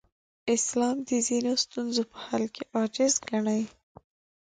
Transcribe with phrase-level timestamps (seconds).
[0.55, 3.61] اسلام د ځینو ستونزو په حل کې عاجز ګڼي.